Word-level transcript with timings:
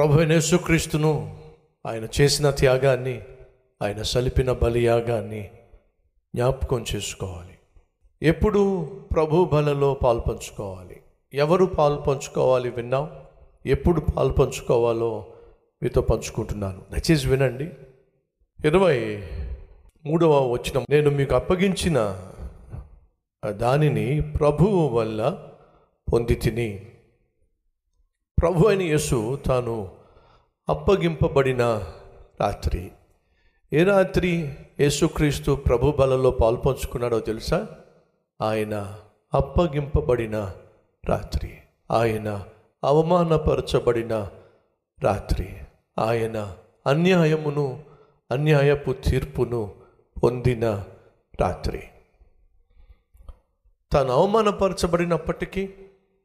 ప్రభు 0.00 0.20
యేసుక్రీస్తును 0.20 1.38
ఆయన 1.86 2.08
చేసిన 2.20 2.50
త్యాగాన్ని 2.50 3.22
ఆయన 3.82 4.02
సలిపిన 4.02 4.52
బలియాగాన్ని 4.52 5.50
జ్ఞాపకం 6.34 6.84
చేసుకోవాలి. 6.94 7.58
ఎప్పుడు 8.22 8.84
ప్రభు 9.14 9.44
బలలో 9.44 9.94
పాల్పంచుకోవాలి. 9.94 11.00
ఎవరు 11.34 11.64
పాల్పంచుకోవాలి 11.64 12.70
విన్నాం 12.70 13.10
ఎప్పుడు 13.66 14.00
పాల్పంచుకోవాలో 14.00 15.26
మీతో 15.82 16.00
పంచుకుంటున్నాను. 16.00 16.82
దయచేసి 16.92 17.28
వినండి. 17.28 17.70
ఇరవై 18.68 19.22
మూడవ 20.06 20.46
వచ్చిన 20.46 20.84
నేను 20.90 21.10
మీకు 21.10 21.34
అప్పగించిన 21.34 22.28
దానిని 23.50 24.20
ప్రభువు 24.20 24.88
వల్ల 24.88 25.48
పొంది 26.12 26.34
తిని. 26.34 26.86
ప్రభు 28.42 28.66
అయిన 28.66 28.82
యేసు 28.82 29.38
తాను 29.46 29.99
అప్పగింపబడిన 30.70 31.62
రాత్రి. 32.40 32.92
ఏ 33.72 33.82
రాత్రి 33.82 34.54
యేసుక్రీస్తు 34.80 35.54
ప్రభు 35.54 35.92
బలలో 35.92 36.30
పాల్పంచుకున్నాడో 36.30 37.20
తెలుసా? 37.20 37.68
ఆయన 38.42 38.98
అప్పగింపబడిన 39.34 40.52
రాత్రి. 41.08 41.58
ఆయన 41.90 42.44
అవమానపరచబడిన 42.84 44.28
రాత్రి. 45.04 45.48
ఆయన 45.98 46.56
అన్యాయమును 46.86 47.84
అన్యాయపు 48.30 48.92
తీర్పును 48.92 49.74
పొందిన 50.22 50.84
రాత్రి. 51.40 51.82
తాను 53.92 54.10
అవమానపరచబడినప్పటికీ 54.12 55.70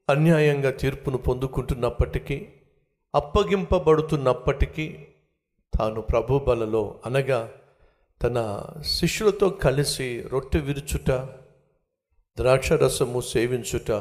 అన్యాయంగా 0.10 0.72
తీర్పును 0.72 1.18
పొందుకుంటున్నప్పటికీ 1.18 2.48
అప్పగింపబడుతున్నప్పటికీ 3.16 5.08
తాను 5.80 6.02
ప్రభు 6.02 6.40
బలలో 6.40 7.00
అనగా 7.06 7.52
తన 8.24 8.62
శిష్యులతో 8.82 9.50
కలిసి 9.50 10.22
రొట్టె 10.22 10.60
విరుచుట 10.60 11.12
ద్రాక్షరసము 12.38 13.22
సేవించుట 13.22 13.92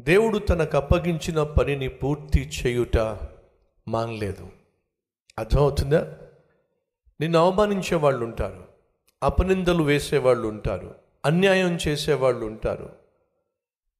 దేవుడు 0.00 0.38
తనకు 0.38 0.76
అప్పగించిన 0.76 1.42
పనిని 1.42 1.88
పూర్తి 1.88 2.40
చేయుట 2.40 2.98
మానలేదు. 3.88 4.48
అర్థమవుతుందా? 5.38 6.14
నిన్ను 7.20 7.38
అవమానించే 7.38 7.94
వాళ్ళు 7.94 8.24
ఉంటారు 8.24 8.64
అపనిందలు 9.22 9.82
వేసేవాళ్ళు 9.82 10.48
ఉంటారు 10.48 10.94
అన్యాయం 11.26 11.78
చేసేవాళ్ళు 11.88 12.46
ఉంటారు 12.46 12.90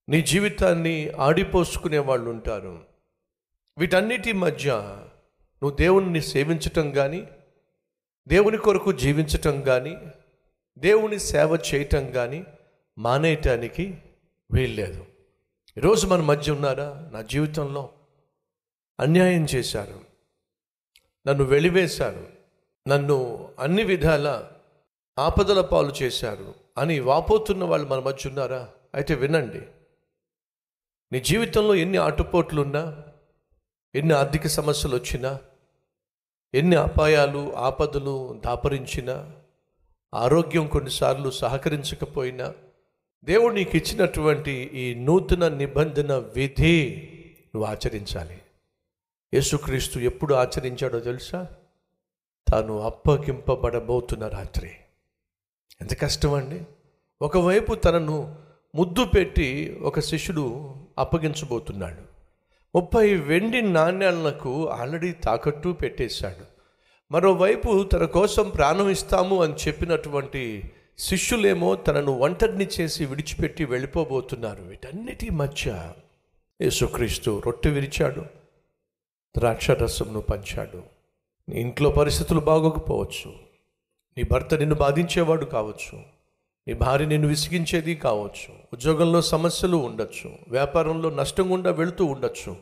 నీ 0.09 0.23
జీవితాన్ని 0.23 1.11
ఆడిపోసుకునే 1.11 1.99
వాళ్ళు 1.99 2.31
ఉంటారు 2.31 2.96
వీటన్నిటి 3.79 4.33
మధ్య 4.33 4.73
నువ్వు 5.63 5.71
దేవుణ్ణి 5.71 6.21
సేవించటం 6.21 6.91
కానీ 6.91 7.29
దేవుని 8.29 8.59
కొరకు 8.59 8.93
జీవించటం 8.93 9.63
కానీ 9.63 9.97
దేవుని 10.79 11.19
సేవ 11.19 11.59
చేయటం 11.75 12.11
కానీ 12.11 12.45
మానేయటానికి 12.99 13.99
వీల్లేదు. 14.53 15.07
ఈరోజు 15.79 16.07
మన 16.07 16.21
మధ్య 16.21 16.53
ఉన్నారా? 16.53 17.11
నా 17.13 17.23
జీవితంలో 17.23 17.93
అన్యాయం 19.01 19.47
చేశారు. 19.55 20.01
నన్ను 21.27 21.45
వెలివేశారు. 21.45 22.27
నన్ను 22.89 23.49
అన్ని 23.59 23.85
విధాల 23.85 24.51
ఆపదల 25.19 25.61
పాలు 25.61 25.93
చేశారు 26.03 26.55
అని 26.79 27.01
వాపోతున్న 27.01 27.65
వాళ్ళు 27.65 27.89
మన 27.89 27.99
మధ్య 27.99 28.29
ఉన్నారా? 28.29 28.69
అయితే 28.95 29.15
వినండి. 29.15 29.61
నీ 31.13 31.21
జీవితంలో 31.21 31.75
ఎన్ని 31.75 31.99
ఆటుపోట్లున్నా 31.99 33.03
ఎన్ని 33.95 34.15
ఆర్థిక 34.15 34.47
సమస్యలు 34.47 34.97
వచ్చినా 34.97 35.41
ఎన్ని 36.55 36.77
అపాయాలు 36.77 37.57
ఆపదలు 37.57 38.41
దాపరించినా 38.45 39.33
ఆరోగ్యం 40.15 40.67
కొన్నిసార్లు 40.67 41.31
సహకరించకపోయినా 41.31 42.55
దేవుడు 43.25 43.55
నీకు 43.55 43.77
ఇచ్చినటువంటి 43.77 44.51
ఈ 44.51 44.95
నూతన 44.95 45.49
నిబంధన 45.49 46.17
విధి 46.17 47.09
నువ్వు 47.55 47.71
ఆచరించాలి. 47.71 48.43
యేసుక్రీస్తు 49.35 49.99
ఎప్పుడు 49.99 50.35
ఆచరించాడో 50.35 51.01
తెలుసా? 51.01 51.49
తాను 52.49 52.81
అప్పగింపబడబోతున్న 52.81 54.29
రాత్రి. 54.29 54.71
ఎంత 55.81 56.01
కష్టం 56.01 56.35
అండి 56.35 56.63
ఒకవైపు 57.23 57.75
తనను 57.75 58.39
ముద్దు 58.75 59.05
పెట్టి 59.05 59.79
ఒక 59.83 60.01
శిష్యుడు 60.01 60.75
అప్పగించబోతున్నాడు. 60.99 62.16
ముప్పై 62.75 63.15
వెండి 63.15 63.63
నాణ్యాలకు 63.63 64.69
ఆల్రెడీ 64.69 65.13
తాకట్టు 65.13 65.69
పెట్టేశాడు. 65.69 66.57
మరోవైపు 67.13 67.83
తన 67.83 68.05
కోసం 68.05 68.49
ప్రాణం 68.49 68.91
ఇస్తాము 68.91 69.43
అని 69.43 69.55
చెప్పినటువంటి 69.55 70.71
శిష్యులేమో 70.99 71.75
తనను 71.75 72.13
ఒంటరిని 72.13 72.69
చేసి 72.81 73.07
విడిచిపెట్టి 73.07 73.65
వెళ్ళిపోబోతున్నారు. 73.65 74.63
వీటన్నిటి 74.63 75.31
మధ్య 75.31 75.93
యేసుక్రీస్తు 76.63 77.43
రొట్టె 77.47 77.71
విరిచాడు 77.71 78.21
ద్రాక్షరసంను 79.39 80.21
పంచాడు. 80.21 80.83
నీ 81.49 81.61
ఇంట్లో 81.61 81.91
పరిస్థితులు 81.91 82.41
బాగోకపోవచ్చు. 82.41 83.35
నీ 84.19 84.23
భర్త 84.23 84.55
నిన్ను 84.55 84.75
బాధించేవాడు 84.75 85.45
కావచ్చు. 85.45 86.03
నీ 86.69 86.75
భార్య 86.75 87.05
నిన్ను 87.05 87.29
విసిగించేది 87.29 87.95
కావచ్చు. 87.95 88.66
ఉద్యోగంలో 88.77 89.23
సమస్యలు 89.23 89.77
ఉండొచ్చు 89.77 90.31
వ్యాపారంలో 90.49 91.11
నష్టం 91.11 91.53
గుండా 91.53 91.71
వెళుతూ 91.71 92.05
ఉండొచ్చు. 92.05 92.57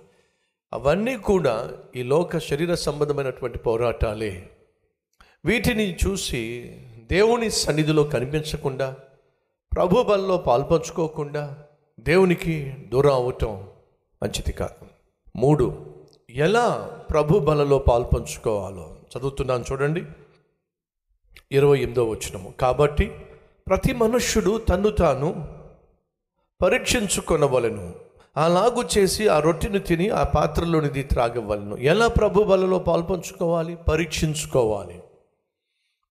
అవన్నీ 0.73 1.17
కూడా 1.17 1.71
ఈ 1.97 2.03
లోక 2.03 2.39
శరీర 2.39 2.75
సంబంధమైనటువంటి 2.75 3.59
పోరాటాలే. 3.59 4.51
వీటిని 5.45 5.97
చూసి 6.07 6.81
దేవుని 7.11 7.51
సన్నిధిలో 7.51 8.05
కనిపించకుండా 8.05 8.97
ప్రభు 9.73 10.03
బల్లో 10.03 10.37
పాల్పంచుకోకుండా 10.37 11.59
దేవునికి 12.01 12.77
దూరం 12.89 13.13
అవటం 13.13 13.67
మంచిది 14.23 14.53
కాదు. 14.53 14.87
మూడు 15.37 15.87
ఎలా 16.31 16.99
ప్రభు 17.11 17.39
బలలో 17.39 17.79
పాల్పంచుకోవాలో 17.79 18.97
చదువుతున్నాను 19.19 19.65
చూడండి. 19.73 20.03
ఇరవై 21.53 21.79
ఎనిమిదో 21.79 22.05
వచ్చినము 22.05 22.55
కాబట్టి 22.61 23.13
ప్రతి 23.69 23.93
మనుష్యుడు 23.93 24.59
తన్ను 24.59 24.91
తాను 24.91 25.64
పరీక్షించుకొనవలను. 26.65 27.95
అలాగు 28.37 28.85
చేసి 28.99 29.29
ఆ 29.29 29.39
రొట్టెను 29.39 29.79
తిని 29.79 30.09
ఆ 30.09 30.23
పాత్రలోనిది 30.23 31.03
త్రాగవలను. 31.03 31.77
ఎలా 31.77 32.09
ప్రభు 32.09 32.43
బలలో 32.43 32.79
పాల్పంచుకోవాలి? 32.79 33.77
పరీక్షించుకోవాలి. 33.77 35.03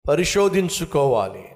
పరిశోధించుకోవాలి. 0.09 1.49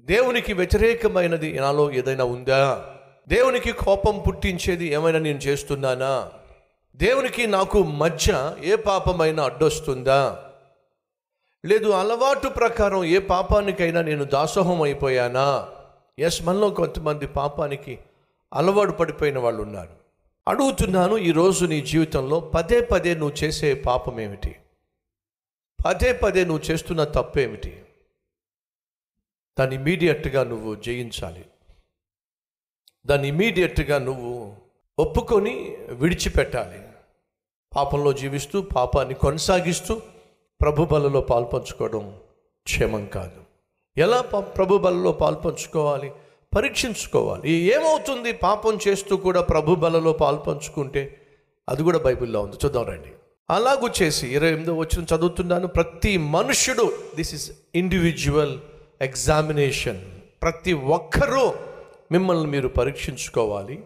దేవునికి 0.00 0.52
వ్యతిరేకమైనది 0.52 1.60
నాలో 1.60 1.92
ఏదైనా 1.92 2.24
ఉందా? 2.24 2.84
దేవునికి 3.28 3.72
కోపం 3.72 4.22
పుట్టించేది 4.28 4.86
ఏమైనా 4.86 5.18
నేను 5.18 5.38
చేస్తున్నానా? 5.38 6.30
దేవునికి 6.96 7.46
నాకు 7.46 7.82
మధ్య 7.82 8.54
ఏ 8.64 8.76
పాపమైనా 8.76 9.44
అడ్డొస్తుందా? 9.44 10.38
లేదు 11.66 11.90
అలవాటు 11.90 12.48
ప్రకారం 12.48 13.04
ఏ 13.04 13.18
పాపానికైనా 13.18 14.02
నేను 14.02 14.24
దాసోహం 14.24 14.82
అయిపోయానా? 14.82 15.68
ఎస్ 16.18 16.42
మనలో 16.42 16.70
కొంతమంది 16.70 17.26
పాపానికి 17.26 17.98
అలవాటు 18.54 18.92
పడిపోయిన 18.92 19.38
వాళ్ళు 19.38 19.62
ఉన్నారు 19.62 19.96
అడుగుతున్నాను 20.48 21.16
ఈరోజు 21.16 21.66
నీ 21.66 21.80
జీవితంలో 21.80 22.40
పదే 22.40 22.80
పదే 22.80 23.14
నువ్వు 23.14 23.44
చేసే 23.44 23.74
పాపం 23.74 24.20
ఏమిటి? 24.20 24.56
పదే 25.86 26.12
పదే 26.12 26.44
నువ్వు 26.44 26.70
చేస్తున్న 26.70 27.04
తప్పేమిటి 27.04 27.84
దాన్ని 29.58 29.76
ఇమీడియట్గా 29.76 30.44
నువ్వు 30.44 30.74
జయించాలి. 30.74 31.46
దాన్ని 33.06 33.28
ఇమీడియట్గా 33.28 33.98
నువ్వు 33.98 34.56
ఒప్పుకొని 34.98 35.76
విడిచిపెట్టాలి. 35.76 36.82
పాపంలో 37.76 38.12
జీవిస్తూ 38.12 38.62
పాపాన్ని 38.62 39.14
కొనసాగిస్తూ 39.14 40.02
ప్రభుబలలో 40.60 41.20
పాల్పంచుకోవడం 41.20 42.20
క్షేమం 42.62 43.06
కాదు. 43.06 43.44
ఎలా 43.96 44.20
ప- 44.20 44.56
ప్రభు 44.56 44.78
బలలో 44.78 45.12
పాల్పంచుకోవాలి? 45.12 46.12
పరీక్షించుకోవాలి. 46.56 47.50
ఏమవుతుంది? 47.50 48.32
పాపం 48.32 48.78
చేస్తూ 48.88 49.16
కూడా 49.16 49.40
ప్రభు 49.40 49.74
బలలో 49.74 50.12
పాల్పంచుకుంటే 50.12 51.20
అది 51.68 51.82
కూడా 51.82 51.98
బైబిల్లో 51.98 52.42
ఉంది. 52.42 52.56
చూద్దాం 52.64 52.84
రండి. 52.84 53.08
అలాగూ 53.50 53.88
చేసి 54.02 54.28
ఇరవై 54.28 54.48
ఎనిమిదో 54.48 54.74
వచ్చిన 54.74 55.16
చదువుతున్నాను. 55.16 55.66
ప్రతి 55.66 56.16
మనుష్యుడు 56.16 56.92
దిస్ 57.16 57.34
ఇస్ 57.34 57.50
ఇండివిజువల్ 57.74 58.58
ఎగ్జామినేషన్ 59.02 60.00
ప్రతి 60.42 60.72
ఒక్కరూ 60.72 61.54
మిమ్మల్ని 62.12 62.46
మీరు 62.46 62.68
పరీక్షించుకోవాలి. 62.68 63.84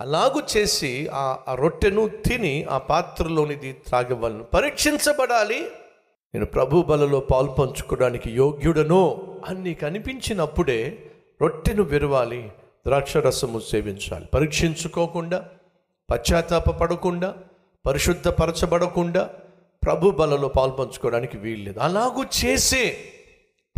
అలాగూ 0.00 0.42
చేసి 0.56 1.08
ఆ 1.12 1.54
రొట్టెను 1.54 2.08
తిని 2.08 2.64
ఆ 2.64 2.78
పాత్రలోనిది 2.78 3.72
త్రాగవలను 3.72 4.44
పరీక్షించబడాలి. 4.44 5.60
నేను 6.34 6.46
ప్రభు 6.46 6.82
బలలో 6.82 7.20
పాల్పంచుకోవడానికి 7.20 8.30
యోగ్యుడను 8.30 9.34
అని 9.46 9.62
నీకు 9.62 9.86
అనిపించినప్పుడే 9.86 11.05
రొట్టెను 11.42 11.82
విరవాలి 11.82 12.52
ద్రాక్షరసము 12.86 13.58
సేవించాలి. 13.58 14.26
పరీక్షించుకోకుండా 14.34 15.48
పశ్చాత్తాప 16.10 16.70
పడకుండా 16.70 17.34
పరిశుద్ధపరచబడకుండా 17.86 19.30
ప్రభు 19.84 20.10
బలలో 20.10 20.48
పాల్పంచుకోవడానికి 20.48 21.38
వీల్లేదు. 21.38 21.80
అలాగూ 21.80 22.24
చేసే 22.44 22.96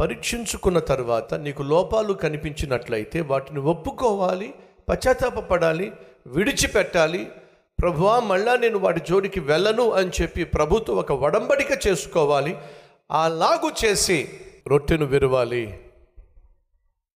పరీక్షించుకున్న 0.00 0.78
తర్వాత 0.78 1.34
నీకు 1.34 1.62
లోపాలు 1.62 2.12
కనిపించినట్లయితే 2.12 3.20
వాటిని 3.20 3.60
ఒప్పుకోవాలి 3.60 4.54
పశ్చాత్తాపపడాలి 4.88 5.92
విడిచిపెట్టాలి. 6.26 7.26
ప్రభువా 7.82 8.20
మళ్ళా 8.20 8.56
నేను 8.56 8.78
వాటి 8.78 9.00
జోడికి 9.08 9.40
వెళ్ళను 9.40 9.92
అని 9.92 10.10
చెప్పి 10.22 10.44
ప్రభుత్వం 10.44 10.96
ఒక 10.96 11.12
వడంబడిక 11.12 11.86
చేసుకోవాలి. 11.86 12.56
అలాగూ 13.10 13.70
చేసి 13.84 14.28
రొట్టెను 14.66 15.06
విరవాలి 15.06 15.80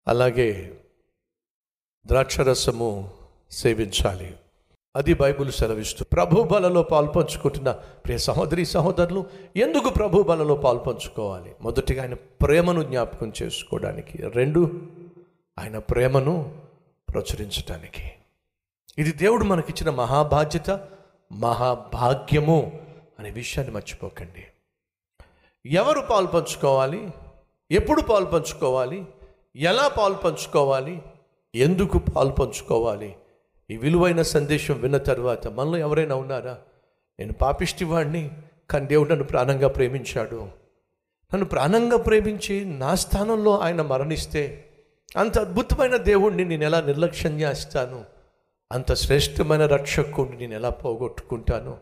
అలాగే 0.08 0.80
ద్రాక్షరసము 2.06 3.14
సేవించాలి. 3.50 4.36
అది 4.96 5.14
బైబిల్ 5.14 5.52
సెలవిస్తూ 5.52 6.04
ప్రభు 6.04 6.42
బలలో 6.42 6.82
పాల్పంచుకుంటున్న 6.82 7.72
ప్రియ 7.72 8.18
సహోదరి 8.18 8.64
సహోదరులు 8.66 9.26
ఎందుకు 9.56 9.88
ప్రభు 9.90 10.22
బలలో 10.22 10.54
పాల్పంచుకోవాలి? 10.54 11.54
మొదటిగా 11.60 12.02
ఆయన 12.02 12.14
ప్రేమను 12.14 12.82
జ్ఞాపకం 12.82 13.32
చేసుకోవడానికి 13.42 14.18
రెండు 14.18 14.82
ఆయన 15.58 15.78
ప్రేమను 15.78 16.62
ప్రచురించడానికి 17.08 18.10
ఇది 18.98 19.12
దేవుడు 19.12 19.44
మనకిచ్చిన 19.44 19.90
మహాబాధ్యత 19.90 20.88
మహాభాగ్యము 21.32 22.80
అనే 23.18 23.30
విషయాన్ని 23.30 23.74
మర్చిపోకండి. 23.74 24.46
ఎవరు 25.68 26.00
పాల్పంచుకోవాలి? 26.00 27.10
ఎప్పుడు 27.70 28.00
పాల్పంచుకోవాలి? 28.00 29.06
ఎలా 29.56 29.88
పాలు 29.88 30.14
పంచుకోవాలి? 30.14 31.02
ఎందుకు 31.54 31.98
పాలు 31.98 32.30
పంచుకోవాలి? 32.30 33.14
ఈ 33.70 33.76
విలువైన 33.76 34.22
సందేశం 34.22 34.80
విన్న 34.80 34.96
తర్వాత 34.96 35.48
మనలో 35.48 35.76
ఎవరైనా 35.76 36.14
ఉన్నారా? 36.14 36.58
నేను 37.20 37.32
పాపిష్టివాడిని 37.32 38.30
కానీ 38.70 38.86
దేవుడు 38.86 39.08
నన్ను 39.08 39.24
ప్రాణంగా 39.24 39.68
ప్రేమించాడు. 39.68 40.36
నన్ను 41.34 41.44
ప్రాణంగా 41.44 41.96
ప్రేమించి 41.96 42.64
నా 42.64 42.94
స్థానంలో 42.94 43.58
ఆయన 43.58 43.82
మరణిస్తే 43.82 44.68
అంత 45.16 45.38
అద్భుతమైన 45.38 45.96
దేవుణ్ణి 45.96 46.44
నేను 46.44 46.64
ఎలా 46.64 46.80
నిర్లక్ష్యం 46.80 47.40
చేస్తాను? 47.40 48.04
అంత 48.72 48.94
శ్రేష్టమైన 48.94 49.66
రక్షకుడిని 49.66 50.36
నేను 50.36 50.54
ఎలా 50.54 50.70
పోగొట్టుకుంటాను? 50.70 51.78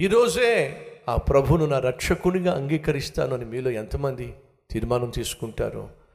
ఈరోజే 0.00 0.76
ఆ 1.08 1.16
ప్రభును 1.16 1.66
నా 1.66 1.78
రక్షకునిగా 1.78 2.54
అంగీకరిస్తాను 2.54 3.34
అని 3.34 3.44
మీలో 3.44 3.70
ఎంతమంది 3.70 4.34
తీర్మానం 4.70 5.10
తీసుకుంటారు? 5.10 6.07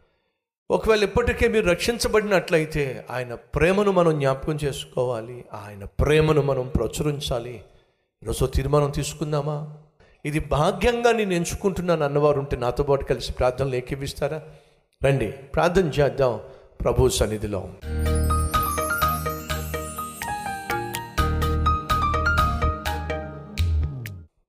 ఒకవేళ 0.74 1.04
ఇప్పటికే 1.04 1.48
మీరు 1.48 1.66
రక్షించబడినట్లయితే 1.66 3.06
ఆయన 3.10 3.34
ప్రేమను 3.34 3.92
మనం 3.92 4.20
జ్ఞాపకం 4.20 4.58
చేసుకోవాలి. 4.64 5.46
ఆయన 5.54 5.84
ప్రేమను 5.84 6.42
మనం 6.42 6.68
ప్రచురించాలి. 6.68 7.64
ఈరోజు 8.24 8.46
తీర్మానం 8.46 8.92
తీసుకుందామా? 8.92 9.78
ఇది 10.26 10.40
భాగ్యంగా 10.40 11.12
నేను 11.12 11.34
ఎంచుకుంటున్నాను 11.34 12.06
అన్నవారు 12.06 12.40
ఉంటే 12.40 12.56
నాతో 12.56 12.84
పాటు 12.84 13.06
కలిసి 13.06 13.34
ప్రార్థనలు 13.34 13.76
ఏకీవిస్తారా? 13.76 14.42
రండి 15.06 15.32
ప్రార్థన 15.32 15.88
చేద్దాం 15.88 16.40
ప్రభు 16.84 17.10
సన్నిధిలో. 17.10 17.70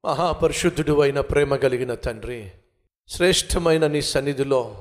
మహాపరిశుద్ధుడు 0.05 1.01
అయిన 1.01 1.21
ప్రేమ 1.21 1.57
కలిగిన 1.57 1.95
తండ్రి 1.95 2.51
శ్రేష్టమైన 3.09 3.87
నీ 3.87 4.03
సన్నిధిలో 4.03 4.75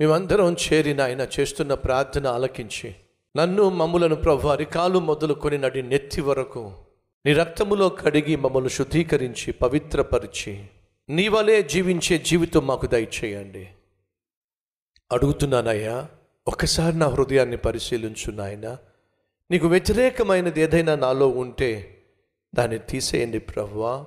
మేమందరం 0.00 0.54
చేరిన 0.54 1.00
ఆయన 1.00 1.26
చేస్తున్న 1.40 1.74
ప్రార్థన 1.74 2.26
ఆలకించి 2.26 2.94
నన్ను 3.36 3.68
మమ్ములను 3.68 4.16
ప్రభు 4.16 4.48
అరికాలు 4.48 4.98
మొదలుకొని 4.98 5.58
నడి 5.58 5.82
నెత్తి 5.82 6.20
వరకు 6.20 6.72
నీ 7.26 7.32
రక్తములో 7.32 7.88
కడిగి 7.88 8.36
మమ్మల్ని 8.36 8.70
శుద్ధీకరించి 8.70 9.52
పవిత్రపరిచి 9.52 10.66
నీ 11.08 11.28
వలే 11.28 11.62
జీవించే 11.62 12.18
జీవితం 12.18 12.66
మాకు 12.66 12.86
దయచేయండి. 12.86 13.68
అడుగుతున్నానయ్యా 15.12 16.08
ఒకసారి 16.48 16.96
నా 16.96 17.06
హృదయాన్ని 17.06 17.56
పరిశీలించు 17.56 18.30
నాయన. 18.30 18.76
నీకు 19.50 19.66
వ్యతిరేకమైనది 19.66 20.60
ఏదైనా 20.60 20.94
నాలో 20.94 21.28
ఉంటే 21.28 22.02
దాన్ని 22.54 22.78
తీసేయండి 22.78 23.38
ప్రభువా 23.38 24.04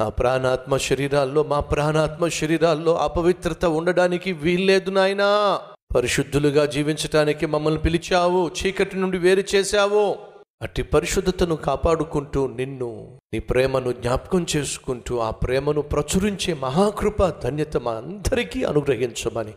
ఆ 0.00 0.08
ప్రాణాత్మ 0.08 0.76
శరీరాల్లో 0.76 1.42
మా 1.42 1.60
ప్రాణాత్మ 1.60 2.28
శరీరాల్లో 2.28 2.96
అపవిత్రత 2.96 3.64
ఉండడానికి 3.64 4.32
వీల్లేదు 4.32 4.90
నాయనా. 4.90 5.60
పరిశుద్ధులుగా 5.96 6.66
జీవించటానికి 6.66 7.46
మమ్మల్ని 7.46 7.80
పిలిచావు 7.80 8.50
చీకటి 8.50 8.98
నుండి 8.98 9.18
వేరు 9.18 9.44
చేశావు. 9.54 10.16
అట్టి 10.62 10.82
పరిశుద్ధతను 10.82 11.56
కాపాడుకుంటూ 11.56 12.46
నిన్ను 12.46 13.20
నీ 13.32 13.38
ప్రేమను 13.38 13.92
జ్ఞాపకం 13.92 14.46
చేసుకుంటూ 14.56 15.18
ఆ 15.18 15.30
ప్రేమను 15.30 15.82
ప్రచురించే 15.82 16.54
మహాకృప 16.54 17.26
ధన్యత 17.26 17.76
మా 17.76 17.92
అందరికీ 17.92 18.64
అనుగ్రహించమని. 18.64 19.54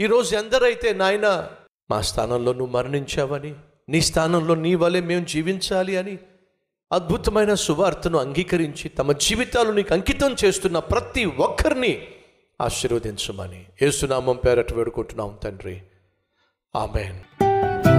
ఈరోజు 0.00 0.36
ఎందరైతే 0.36 0.92
నాయన 0.92 1.48
మా 1.90 2.00
స్థానంలో 2.00 2.52
నువ్వు 2.52 2.76
మరణించావని 2.76 3.54
నీ 3.88 4.00
స్థానంలో 4.00 4.54
నీ 4.54 4.74
వలె 4.74 5.00
మేము 5.00 5.24
జీవించాలి 5.24 5.96
అని 5.96 6.18
అద్భుతమైన 6.92 7.54
సువార్తను 7.54 8.18
అంగీకరించి 8.18 8.88
తమ 8.88 9.12
జీవితాలు 9.12 9.72
నీకు 9.72 9.94
అంకితం 9.94 10.36
చేస్తున్న 10.44 10.78
ప్రతి 10.78 11.24
ఒక్కరిని 11.24 12.06
ఆశీర్వదించమని 12.60 13.66
ఏసునామం 13.82 14.36
పేరట 14.36 14.74
వేడుకుంటున్నాం 14.74 15.38
తండ్రి. 15.44 15.82
ఆమెన్. 16.76 17.42